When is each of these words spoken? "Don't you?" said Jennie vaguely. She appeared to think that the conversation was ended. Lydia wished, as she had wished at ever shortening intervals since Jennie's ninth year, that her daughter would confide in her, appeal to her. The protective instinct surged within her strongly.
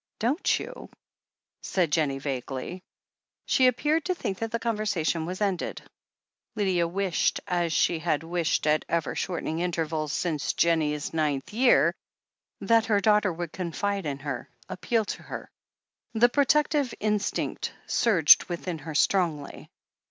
"Don't 0.17 0.59
you?" 0.59 0.89
said 1.61 1.91
Jennie 1.91 2.17
vaguely. 2.17 2.81
She 3.45 3.67
appeared 3.67 4.03
to 4.05 4.15
think 4.15 4.39
that 4.39 4.49
the 4.49 4.57
conversation 4.57 5.27
was 5.27 5.41
ended. 5.41 5.79
Lydia 6.55 6.87
wished, 6.87 7.39
as 7.47 7.71
she 7.71 7.99
had 7.99 8.23
wished 8.23 8.65
at 8.65 8.83
ever 8.89 9.13
shortening 9.13 9.59
intervals 9.59 10.11
since 10.11 10.53
Jennie's 10.53 11.13
ninth 11.13 11.53
year, 11.53 11.93
that 12.61 12.87
her 12.87 12.99
daughter 12.99 13.31
would 13.31 13.51
confide 13.51 14.07
in 14.07 14.17
her, 14.17 14.49
appeal 14.67 15.05
to 15.05 15.21
her. 15.21 15.51
The 16.15 16.29
protective 16.29 16.95
instinct 16.99 17.71
surged 17.85 18.45
within 18.45 18.79
her 18.79 18.95
strongly. 18.95 19.69